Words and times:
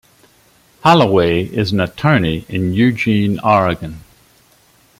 Holloway 0.81 1.43
is 1.45 1.71
an 1.71 1.79
attorney 1.79 2.43
in 2.49 2.73
Eugene, 2.73 3.39
Oregon. 3.41 4.03